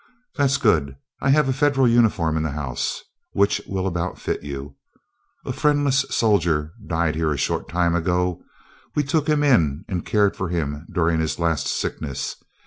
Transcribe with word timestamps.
"That's 0.35 0.57
good. 0.57 0.95
I 1.21 1.29
have 1.29 1.47
a 1.47 1.53
Federal 1.53 1.87
uniform 1.87 2.35
in 2.35 2.41
the 2.41 2.49
house, 2.53 3.03
which 3.33 3.61
will 3.67 3.85
about 3.85 4.17
fit 4.17 4.41
you. 4.41 4.75
A 5.45 5.53
friendless 5.53 5.99
soldier 6.09 6.71
died 6.87 7.13
here 7.13 7.31
a 7.31 7.37
short 7.37 7.69
time 7.69 7.93
ago. 7.93 8.41
We 8.95 9.03
took 9.03 9.27
him 9.29 9.43
in 9.43 9.85
and 9.87 10.03
cared 10.03 10.35
for 10.35 10.49
him 10.49 10.87
during 10.91 11.19
his 11.19 11.37
last 11.37 11.67
sickness. 11.67 12.37